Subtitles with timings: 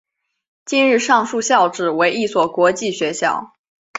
[0.65, 3.53] 今日上述校扯为一所国际学校。